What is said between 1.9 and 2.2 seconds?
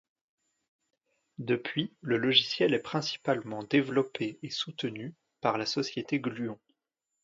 le